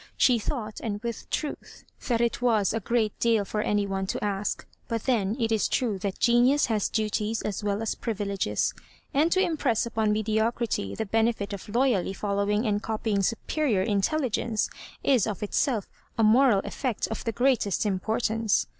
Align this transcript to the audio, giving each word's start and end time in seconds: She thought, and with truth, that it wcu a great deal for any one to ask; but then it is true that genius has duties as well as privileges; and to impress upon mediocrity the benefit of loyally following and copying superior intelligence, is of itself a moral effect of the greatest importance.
She 0.17 0.39
thought, 0.39 0.79
and 0.81 0.99
with 1.03 1.29
truth, 1.29 1.83
that 2.07 2.21
it 2.21 2.33
wcu 2.41 2.73
a 2.73 2.79
great 2.79 3.19
deal 3.19 3.45
for 3.45 3.61
any 3.61 3.85
one 3.85 4.07
to 4.07 4.23
ask; 4.23 4.65
but 4.87 5.03
then 5.03 5.37
it 5.39 5.51
is 5.51 5.67
true 5.67 5.99
that 5.99 6.17
genius 6.17 6.65
has 6.65 6.89
duties 6.89 7.43
as 7.43 7.63
well 7.63 7.83
as 7.83 7.93
privileges; 7.93 8.73
and 9.13 9.31
to 9.31 9.39
impress 9.39 9.85
upon 9.85 10.11
mediocrity 10.11 10.95
the 10.95 11.05
benefit 11.05 11.53
of 11.53 11.69
loyally 11.69 12.13
following 12.13 12.65
and 12.65 12.81
copying 12.81 13.21
superior 13.21 13.83
intelligence, 13.83 14.71
is 15.03 15.27
of 15.27 15.43
itself 15.43 15.87
a 16.17 16.23
moral 16.23 16.61
effect 16.63 17.05
of 17.09 17.23
the 17.23 17.31
greatest 17.31 17.85
importance. 17.85 18.65